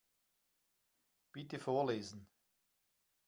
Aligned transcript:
Bitte 1.31 1.59
vorlesen. 1.59 2.27